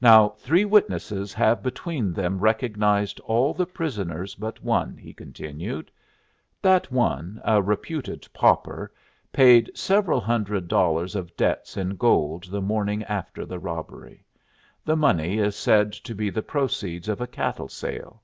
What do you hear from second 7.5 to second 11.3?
reputed pauper, paid several hundred dollars